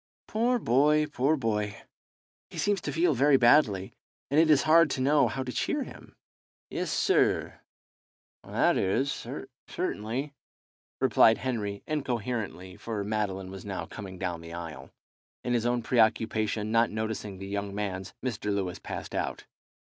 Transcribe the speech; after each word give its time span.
"Poor 0.27 0.57
boy, 0.57 1.05
poor 1.05 1.37
boy! 1.37 1.79
He 2.49 2.57
seems 2.57 2.81
to 2.81 2.91
feel 2.91 3.13
very 3.13 3.37
badly, 3.37 3.93
and 4.31 4.39
it 4.39 4.49
is 4.49 4.63
hard 4.63 4.89
to 4.89 4.99
know 4.99 5.27
how 5.27 5.43
to 5.43 5.51
cheer 5.51 5.83
him." 5.83 6.15
"Yes, 6.71 6.89
sir 6.89 7.59
that 8.43 8.77
is 8.77 9.11
certainly," 9.67 10.33
replied 10.99 11.37
Henry 11.37 11.83
incoherently, 11.85 12.77
for 12.77 13.03
Madeline 13.03 13.51
was 13.51 13.63
now 13.63 13.85
coming 13.85 14.17
down 14.17 14.41
the 14.41 14.53
aisle. 14.53 14.89
In 15.43 15.53
his 15.53 15.67
own 15.67 15.83
preoccupation 15.83 16.71
not 16.71 16.89
noticing 16.89 17.37
the 17.37 17.45
young 17.45 17.75
man's, 17.75 18.15
Mr. 18.25 18.45
Lewis 18.51 18.79
passed 18.79 19.13
out. 19.13 19.45